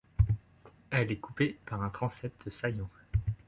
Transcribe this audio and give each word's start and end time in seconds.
Elle 0.89 1.11
est 1.11 1.19
coupée 1.19 1.59
par 1.67 1.83
un 1.83 1.89
transept 1.91 2.49
saillant. 2.49 2.89